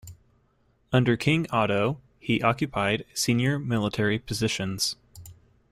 Under 0.91 1.15
King 1.15 1.45
Otto, 1.51 2.01
he 2.19 2.41
occupied 2.41 3.05
senior 3.13 3.59
military 3.59 4.17
positions. 4.17 4.95